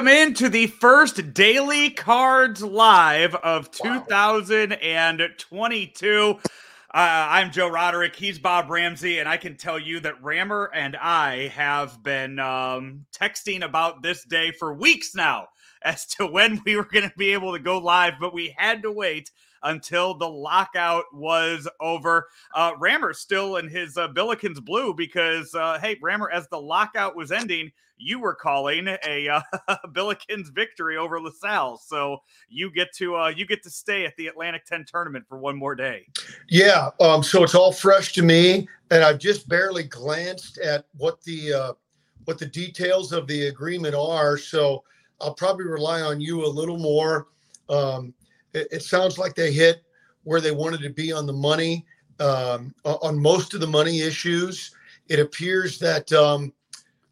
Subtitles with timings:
[0.00, 6.38] Welcome into the first Daily Cards Live of 2022.
[6.40, 6.42] Uh,
[6.94, 8.16] I'm Joe Roderick.
[8.16, 9.18] He's Bob Ramsey.
[9.18, 14.24] And I can tell you that Rammer and I have been um, texting about this
[14.24, 15.48] day for weeks now
[15.82, 18.80] as to when we were going to be able to go live, but we had
[18.84, 19.30] to wait
[19.62, 22.28] until the lockout was over.
[22.54, 27.16] Uh, Rammer still in his uh, Billikens blue because, uh, hey, Rammer, as the lockout
[27.16, 27.70] was ending,
[28.00, 29.40] you were calling a uh,
[29.88, 31.78] Billikens victory over LaSalle.
[31.78, 32.18] So
[32.48, 35.56] you get to uh, you get to stay at the Atlantic 10 tournament for one
[35.56, 36.06] more day.
[36.48, 41.22] Yeah, um, so it's all fresh to me, and I've just barely glanced at what
[41.22, 41.72] the uh,
[42.24, 44.38] what the details of the agreement are.
[44.38, 44.82] So
[45.20, 47.28] I'll probably rely on you a little more.
[47.68, 48.14] Um,
[48.54, 49.82] it, it sounds like they hit
[50.24, 51.86] where they wanted to be on the money
[52.18, 54.74] um, on most of the money issues.
[55.08, 56.52] It appears that um,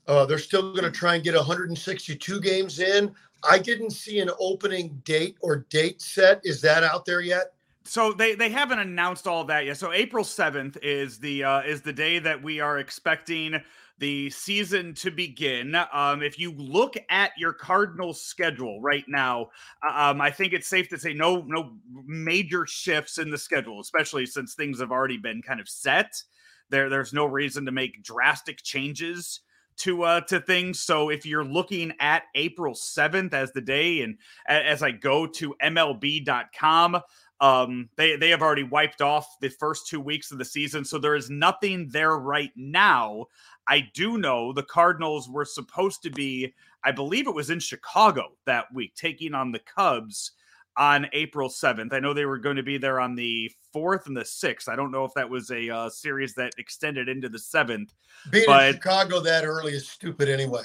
[0.06, 3.14] uh, they're still going to try and get 162 games in.
[3.48, 6.40] I didn't see an opening date or date set.
[6.44, 7.52] Is that out there yet?
[7.84, 9.78] So they they haven't announced all that yet.
[9.78, 13.62] So April 7th is the uh, is the day that we are expecting
[13.98, 15.76] the season to begin.
[15.92, 19.48] Um, if you look at your Cardinals schedule right now,
[19.86, 21.72] uh, um, I think it's safe to say no no
[22.06, 26.22] major shifts in the schedule, especially since things have already been kind of set.
[26.70, 29.40] There there's no reason to make drastic changes
[29.78, 30.80] to uh to things.
[30.80, 35.54] So if you're looking at April 7th as the day and as I go to
[35.62, 37.00] MLB.com,
[37.40, 40.84] um they they have already wiped off the first two weeks of the season.
[40.84, 43.26] So there is nothing there right now.
[43.68, 46.54] I do know the Cardinals were supposed to be,
[46.84, 50.32] I believe it was in Chicago that week, taking on the Cubs
[50.78, 51.92] on April 7th.
[51.92, 54.68] I know they were going to be there on the 4th and the 6th.
[54.68, 57.90] I don't know if that was a uh, series that extended into the 7th.
[58.30, 60.64] Being but, in Chicago that early is stupid anyway.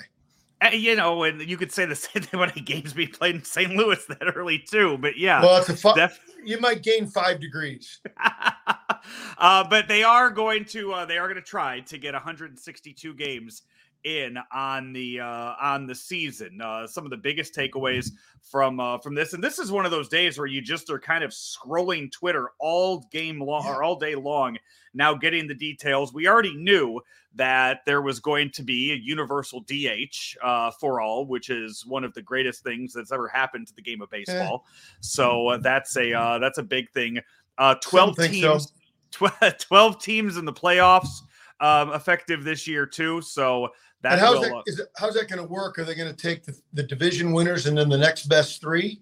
[0.62, 3.36] Uh, you know, and you could say the same thing when a game's being played
[3.36, 3.76] in St.
[3.76, 4.98] Louis that early too.
[4.98, 8.00] But yeah, well, it's a fu- def- you might gain five degrees.
[9.38, 13.14] uh, but they are going to uh, they are going to try to get 162
[13.16, 13.64] games
[14.04, 16.62] in on the uh, on the season.
[16.62, 19.92] Uh, some of the biggest takeaways from uh, from this, and this is one of
[19.92, 23.96] those days where you just are kind of scrolling Twitter all game long or all
[23.96, 24.58] day long.
[24.94, 27.02] Now getting the details, we already knew
[27.36, 32.04] that there was going to be a universal DH uh, for all, which is one
[32.04, 34.18] of the greatest things that's ever happened to the game of eh.
[34.18, 34.66] baseball.
[35.00, 37.20] So uh, that's a uh, that's a big thing.
[37.58, 38.72] Uh, Twelve teams,
[39.12, 39.28] so.
[39.30, 41.22] tw- twelve teams in the playoffs.
[41.60, 43.22] Um, effective this year too.
[43.22, 43.70] So
[44.04, 45.80] that and how's that, is it, how's that going to work?
[45.80, 49.02] Are they going to take the, the division winners and then the next best three?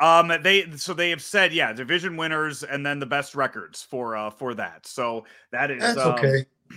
[0.00, 4.16] Um, they so they have said yeah, division winners and then the best records for
[4.16, 4.86] uh for that.
[4.86, 6.44] So that is that's um, okay.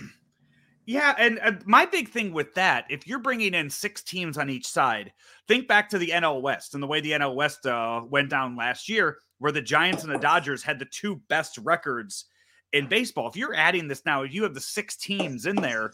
[0.86, 4.50] Yeah, and uh, my big thing with that, if you're bringing in six teams on
[4.50, 5.12] each side,
[5.46, 8.56] think back to the NL West and the way the NL West uh, went down
[8.56, 12.24] last year, where the Giants and the Dodgers had the two best records
[12.72, 13.28] in baseball.
[13.28, 15.92] If you're adding this now, you have the six teams in there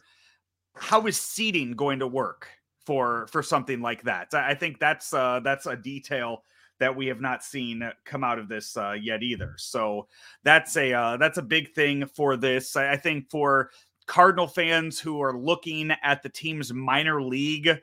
[0.78, 2.48] how is seating going to work
[2.84, 4.32] for for something like that?
[4.34, 6.42] I think that's uh, that's a detail
[6.78, 9.54] that we have not seen come out of this uh, yet either.
[9.56, 10.09] So
[10.42, 12.76] that's a uh, that's a big thing for this.
[12.76, 13.70] I think for
[14.06, 17.81] Cardinal fans who are looking at the team's minor league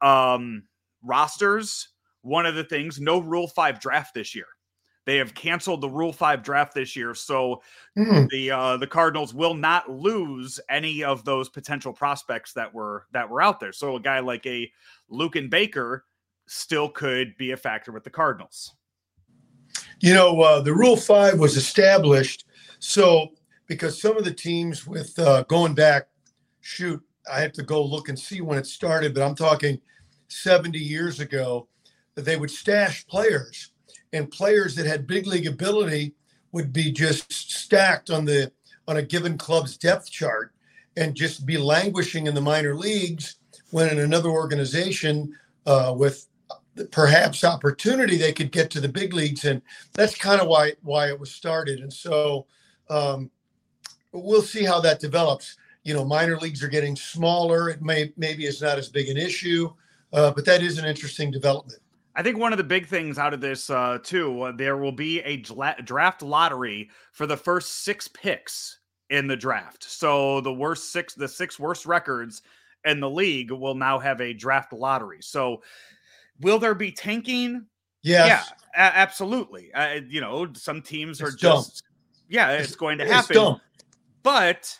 [0.00, 0.64] um,
[1.02, 1.88] rosters,
[2.22, 4.46] one of the things no Rule Five draft this year.
[5.04, 7.62] They have canceled the Rule Five draft this year, so
[7.96, 8.28] mm.
[8.30, 13.28] the uh, the Cardinals will not lose any of those potential prospects that were that
[13.28, 13.72] were out there.
[13.72, 14.70] So a guy like a
[15.12, 16.04] Luken Baker
[16.46, 18.74] still could be a factor with the Cardinals.
[20.00, 22.46] You know, uh, the Rule Five was established
[22.84, 23.28] so
[23.66, 26.08] because some of the teams with uh, going back,
[26.60, 27.02] shoot,
[27.32, 29.80] I have to go look and see when it started, but I'm talking
[30.28, 31.66] 70 years ago
[32.14, 33.70] that they would stash players
[34.14, 36.14] and players that had big league ability
[36.52, 38.50] would be just stacked on the
[38.86, 40.52] on a given club's depth chart
[40.96, 43.36] and just be languishing in the minor leagues
[43.70, 45.34] when in another organization
[45.66, 46.28] uh, with
[46.90, 49.44] perhaps opportunity they could get to the big leagues.
[49.44, 49.60] And
[49.94, 51.80] that's kind of why why it was started.
[51.80, 52.46] And so
[52.88, 53.30] um,
[54.12, 55.56] we'll see how that develops.
[55.82, 57.68] You know minor leagues are getting smaller.
[57.68, 59.70] It may maybe it's not as big an issue
[60.14, 61.80] uh, but that is an interesting development
[62.16, 64.92] I think one of the big things out of this uh, too, uh, there will
[64.92, 68.78] be a draft lottery for the first six picks
[69.10, 69.82] in the draft.
[69.82, 72.42] So the worst six, the six worst records
[72.84, 75.18] in the league will now have a draft lottery.
[75.22, 75.62] So
[76.40, 77.66] will there be tanking?
[78.02, 78.28] Yes.
[78.28, 79.72] Yeah, a- absolutely.
[79.72, 81.94] Uh, you know, some teams it's are just, dumb.
[82.28, 83.56] yeah, it's, it's going to happen.
[84.22, 84.78] But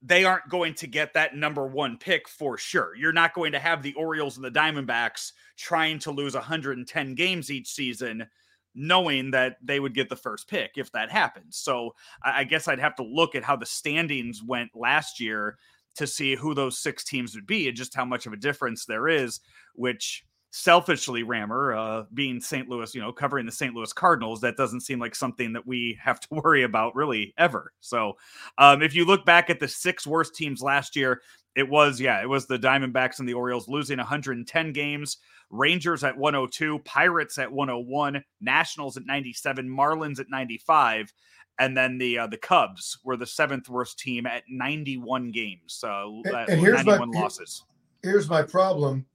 [0.00, 2.94] they aren't going to get that number one pick for sure.
[2.94, 7.50] You're not going to have the Orioles and the Diamondbacks trying to lose 110 games
[7.50, 8.28] each season,
[8.74, 11.56] knowing that they would get the first pick if that happens.
[11.56, 15.58] So I guess I'd have to look at how the standings went last year
[15.96, 18.84] to see who those six teams would be and just how much of a difference
[18.84, 19.40] there is,
[19.74, 24.56] which selfishly rammer uh, being st louis you know covering the st louis cardinals that
[24.56, 28.14] doesn't seem like something that we have to worry about really ever so
[28.58, 31.20] um, if you look back at the six worst teams last year
[31.54, 35.18] it was yeah it was the diamondbacks and the orioles losing 110 games
[35.50, 41.12] rangers at 102 pirates at 101 nationals at 97 marlins at 95
[41.58, 45.82] and then the uh, the Cubs were the seventh worst team at 91 games.
[45.82, 47.64] Uh, and, and here's 91 my, losses.
[48.02, 49.06] Here's my problem: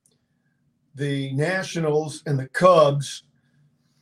[0.95, 3.23] the Nationals and the Cubs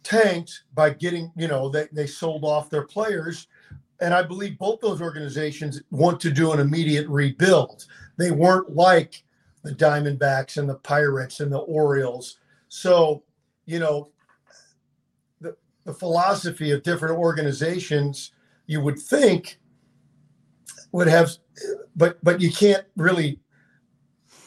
[0.04, 3.48] tanked by getting, you know, they, they sold off their players.
[4.00, 7.86] And I believe both those organizations want to do an immediate rebuild.
[8.18, 9.24] They weren't like
[9.64, 12.38] the Diamondbacks and the Pirates and the Orioles.
[12.68, 13.24] So,
[13.66, 14.10] you know,
[15.40, 15.56] the,
[15.86, 18.32] the philosophy of different organizations,
[18.66, 19.60] you would think
[20.92, 21.30] would have,
[21.96, 23.40] but but you can't really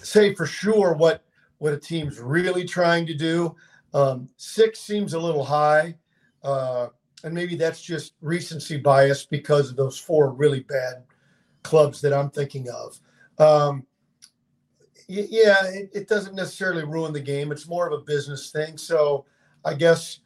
[0.03, 1.25] say for sure what
[1.59, 3.55] what a team's really trying to do.
[3.93, 5.95] Um, six seems a little high,
[6.43, 6.89] uh,
[7.23, 11.05] and maybe that's just recency bias because of those four really bad
[11.63, 13.01] clubs that I'm thinking of.
[13.39, 13.87] Um,
[15.07, 17.53] yeah, it, it, doesn't necessarily ruin the game.
[17.53, 18.79] It's more of a business thing.
[18.79, 19.27] So
[19.65, 20.21] I guess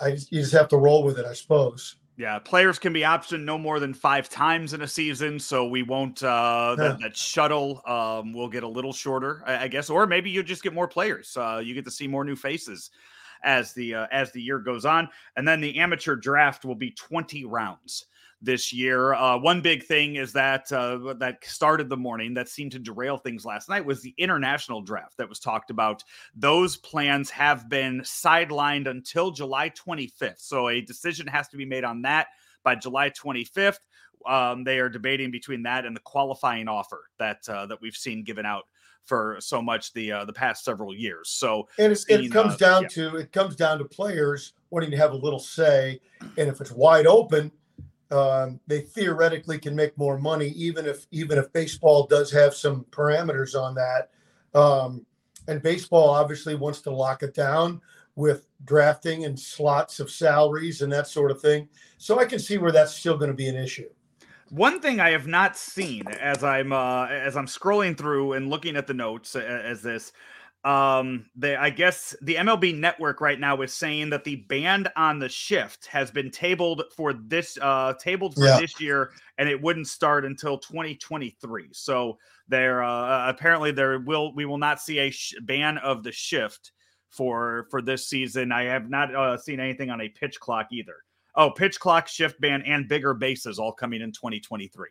[0.00, 1.96] I you just have to roll with it, I suppose.
[2.16, 5.82] Yeah, players can be optioned no more than five times in a season, so we
[5.82, 6.22] won't.
[6.22, 10.30] Uh, that, that, shuttle um, will get a little shorter, I, I, guess, or maybe
[10.30, 11.36] you just get more players.
[11.36, 12.90] Uh, you get to see more new faces
[13.42, 16.92] as the uh, as the year goes on, and then the amateur draft will be
[16.92, 18.06] twenty rounds
[18.44, 19.14] this year.
[19.14, 23.16] Uh, one big thing is that uh, that started the morning that seemed to derail
[23.16, 26.04] things last night was the international draft that was talked about.
[26.34, 31.84] Those plans have been sidelined until July 25th, so a decision has to be made
[31.84, 32.28] on that
[32.62, 33.78] by July 25th.
[34.26, 38.24] Um, they are debating between that and the qualifying offer that uh, that we've seen
[38.24, 38.64] given out
[39.04, 41.30] for so much the uh, the past several years.
[41.30, 42.88] So and it, it comes uh, down yeah.
[42.88, 46.72] to it comes down to players wanting to have a little say, and if it's
[46.72, 47.52] wide open,
[48.14, 52.84] um, they theoretically can make more money, even if even if baseball does have some
[52.90, 54.10] parameters on that.
[54.58, 55.04] Um,
[55.48, 57.80] and baseball obviously wants to lock it down
[58.16, 61.68] with drafting and slots of salaries and that sort of thing.
[61.98, 63.88] So I can see where that's still going to be an issue.
[64.50, 68.76] One thing I have not seen as I'm uh, as I'm scrolling through and looking
[68.76, 70.12] at the notes as this
[70.64, 75.18] um they i guess the mlb network right now is saying that the ban on
[75.18, 78.58] the shift has been tabled for this uh tabled for yeah.
[78.58, 82.18] this year and it wouldn't start until 2023 so
[82.48, 86.72] there uh apparently there will we will not see a sh- ban of the shift
[87.10, 88.50] for for this season.
[88.50, 90.96] I have not uh, seen anything on a pitch clock either.
[91.36, 94.88] Oh pitch clock shift ban and bigger bases all coming in 2023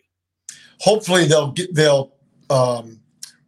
[0.80, 2.14] hopefully they'll get they'll
[2.50, 3.00] um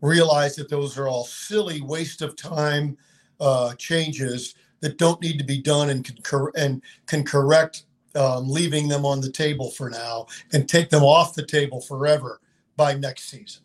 [0.06, 2.98] realize that those are all silly waste of time
[3.40, 7.86] uh, changes that don't need to be done and can cor- and can correct
[8.16, 12.40] um, leaving them on the table for now and take them off the table forever
[12.78, 13.62] by next season.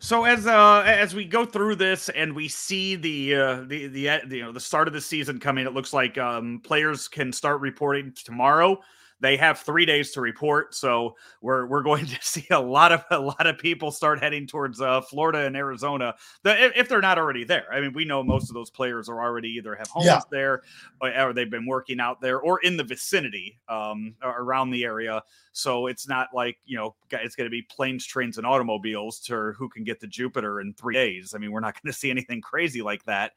[0.00, 4.20] So as uh as we go through this and we see the uh the the,
[4.30, 7.60] you know the start of the season coming, it looks like um players can start
[7.60, 8.80] reporting tomorrow.
[9.20, 13.04] They have three days to report, so we're we're going to see a lot of
[13.10, 16.14] a lot of people start heading towards uh, Florida and Arizona.
[16.44, 19.20] The, if they're not already there, I mean, we know most of those players are
[19.20, 20.20] already either have homes yeah.
[20.30, 20.62] there,
[21.00, 25.22] or, or, they've been working out there, or in the vicinity um, around the area.
[25.52, 29.52] So it's not like you know it's going to be planes, trains, and automobiles to
[29.56, 31.34] who can get to Jupiter in three days.
[31.34, 33.32] I mean, we're not going to see anything crazy like that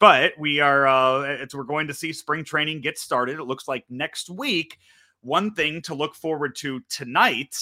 [0.00, 3.66] but we are uh it's we're going to see spring training get started it looks
[3.66, 4.78] like next week
[5.22, 7.54] one thing to look forward to tonight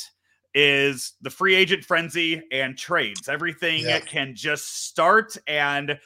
[0.55, 3.29] is the free agent frenzy and trades.
[3.29, 4.01] Everything yeah.
[4.01, 5.37] can just start.
[5.47, 5.99] And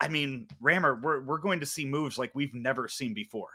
[0.00, 3.48] I mean, Rammer, we're, we're going to see moves like we've never seen before.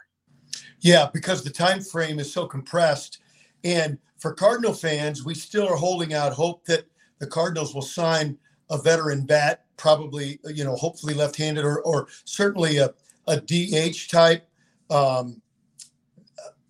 [0.80, 3.18] Yeah, because the time frame is so compressed.
[3.62, 6.84] And for Cardinal fans, we still are holding out hope that
[7.18, 8.38] the Cardinals will sign
[8.70, 12.92] a veteran bat, probably, you know, hopefully left handed or, or certainly a,
[13.28, 14.48] a DH type.
[14.90, 15.42] Um,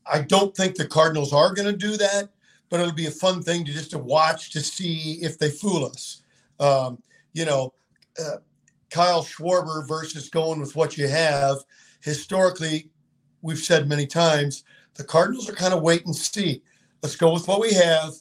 [0.06, 2.30] I don't think the Cardinals are going to do that,
[2.68, 5.85] but it'll be a fun thing to just to watch to see if they fool
[5.85, 6.23] us.
[6.59, 7.75] Um, you know,
[8.18, 8.37] uh,
[8.90, 11.59] Kyle Schwarber versus going with what you have.
[12.00, 12.90] Historically,
[13.40, 16.62] we've said many times the Cardinals are kind of wait and see.
[17.02, 18.12] Let's go with what we have.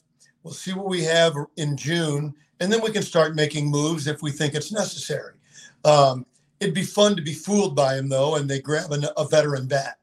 [0.42, 4.22] We'll see what we have in June, and then we can start making moves if
[4.22, 5.34] we think it's necessary.
[5.84, 6.26] Um,
[6.58, 9.66] it'd be fun to be fooled by him though, and they grab a, a veteran
[9.66, 9.98] bat.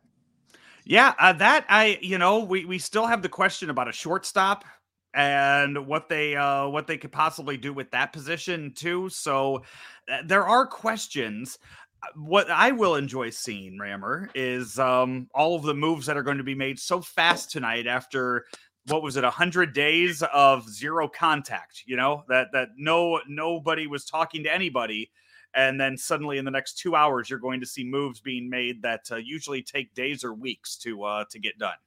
[0.89, 4.65] Yeah, uh, that I, you know, we we still have the question about a shortstop
[5.13, 9.07] and what they uh what they could possibly do with that position too.
[9.09, 9.63] So
[10.11, 11.59] uh, there are questions.
[12.01, 16.23] Uh, what I will enjoy seeing, Rammer, is um all of the moves that are
[16.23, 18.45] going to be made so fast tonight after
[18.87, 23.85] what was it, a hundred days of zero contact, you know, that that no nobody
[23.85, 25.11] was talking to anybody
[25.55, 28.81] and then suddenly in the next two hours you're going to see moves being made
[28.81, 31.77] that uh, usually take days or weeks to uh, to get done.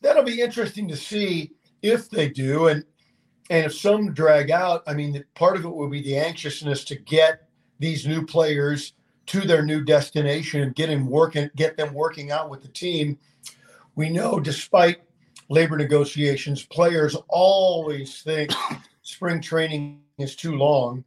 [0.00, 1.52] That'll be interesting to see
[1.82, 2.84] if they do and
[3.50, 6.94] and if some drag out i mean part of it will be the anxiousness to
[6.94, 7.48] get
[7.80, 8.92] these new players
[9.26, 13.18] to their new destination and get them working get them working out with the team.
[13.94, 15.02] We know despite
[15.48, 18.52] labor negotiations players always think
[19.02, 21.04] spring training is too long.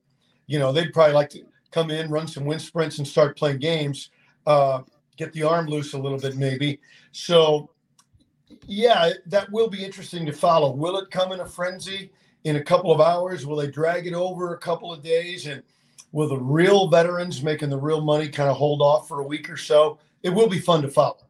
[0.47, 1.43] You know they'd probably like to
[1.75, 4.09] come in, run some wind sprints, and start playing games.
[4.47, 4.81] Uh,
[5.17, 6.79] get the arm loose a little bit, maybe.
[7.11, 7.69] So,
[8.65, 10.71] yeah, that will be interesting to follow.
[10.71, 12.11] Will it come in a frenzy
[12.45, 13.45] in a couple of hours?
[13.45, 15.47] Will they drag it over a couple of days?
[15.47, 15.61] And
[16.13, 19.49] will the real veterans making the real money kind of hold off for a week
[19.49, 19.99] or so?
[20.23, 21.24] It will be fun to follow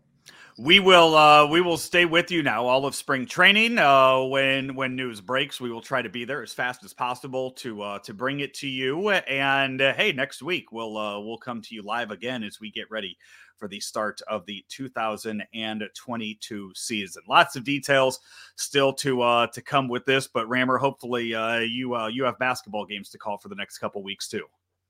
[0.57, 3.77] we will uh, we will stay with you now all of spring training.
[3.77, 7.51] Uh, when when news breaks, we will try to be there as fast as possible
[7.51, 9.09] to uh, to bring it to you.
[9.09, 12.71] And uh, hey, next week we'll uh, we'll come to you live again as we
[12.71, 13.17] get ready
[13.57, 17.23] for the start of the 2022 season.
[17.27, 18.19] Lots of details
[18.55, 22.39] still to uh, to come with this, but Rammer, hopefully uh, you uh, you have
[22.39, 24.45] basketball games to call for the next couple weeks too.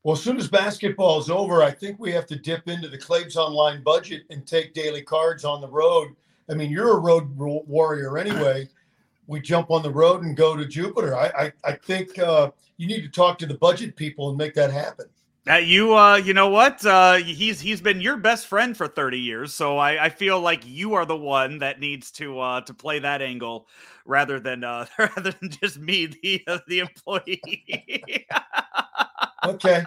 [0.05, 2.97] Well, as soon as basketball is over, I think we have to dip into the
[2.97, 6.09] Claibs Online budget and take daily cards on the road.
[6.47, 8.69] I mean, you're a road warrior anyway.
[9.25, 11.15] We jump on the road and go to Jupiter.
[11.15, 14.53] I I, I think uh, you need to talk to the budget people and make
[14.53, 15.07] that happen.
[15.49, 19.19] Uh, you uh you know what uh he's he's been your best friend for 30
[19.19, 22.73] years so I, I feel like you are the one that needs to uh to
[22.73, 23.67] play that angle
[24.05, 28.25] rather than uh rather than just me the uh, the employee
[29.43, 29.83] okay.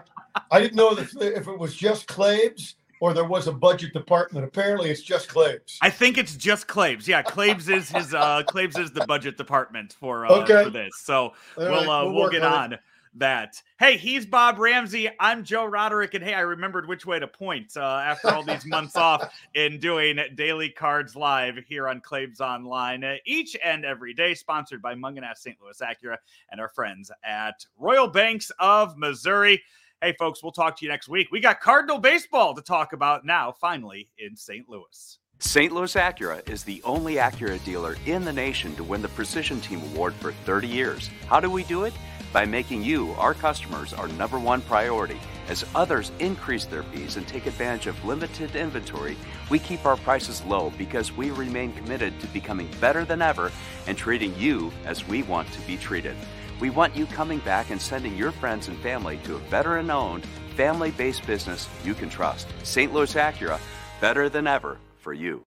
[0.50, 4.44] I didn't know if, if it was just Claibs or there was a budget department.
[4.44, 5.78] Apparently, it's just Claibs.
[5.82, 7.06] I think it's just Claibs.
[7.06, 8.14] Yeah, Claibs is his.
[8.14, 10.64] Uh, Claibs is the budget department for uh, okay.
[10.64, 10.92] for this.
[10.98, 12.74] So we'll right, uh, we'll, we'll get on.
[12.74, 12.80] It
[13.18, 13.62] that.
[13.78, 15.08] Hey, he's Bob Ramsey.
[15.20, 16.14] I'm Joe Roderick.
[16.14, 19.78] And hey, I remembered which way to point uh, after all these months off in
[19.78, 24.94] doing daily cards live here on Claibs Online uh, each and every day, sponsored by
[24.94, 25.56] Mungenast St.
[25.62, 26.16] Louis Acura
[26.50, 29.62] and our friends at Royal Banks of Missouri.
[30.00, 31.28] Hey, folks, we'll talk to you next week.
[31.32, 34.68] We got Cardinal baseball to talk about now, finally, in St.
[34.68, 35.18] Louis.
[35.40, 35.72] St.
[35.72, 39.80] Louis Acura is the only Acura dealer in the nation to win the Precision Team
[39.92, 41.10] Award for 30 years.
[41.28, 41.94] How do we do it?
[42.32, 45.18] By making you, our customers, our number one priority.
[45.48, 49.16] As others increase their fees and take advantage of limited inventory,
[49.50, 53.50] we keep our prices low because we remain committed to becoming better than ever
[53.86, 56.16] and treating you as we want to be treated.
[56.60, 60.26] We want you coming back and sending your friends and family to a veteran owned,
[60.56, 62.48] family based business you can trust.
[62.64, 62.92] St.
[62.92, 63.58] Louis Acura,
[64.00, 65.47] better than ever for you.